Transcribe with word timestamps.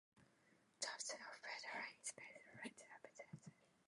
The 0.81 0.87
absence 0.89 1.21
of 1.21 1.37
federal 1.45 1.85
inspection 1.93 2.41
led 2.63 2.75
to 2.75 2.83
abuses. 3.05 3.37